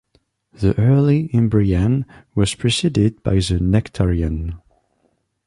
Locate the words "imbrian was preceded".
1.29-3.21